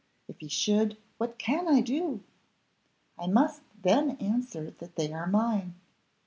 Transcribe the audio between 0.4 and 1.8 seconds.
should, what can I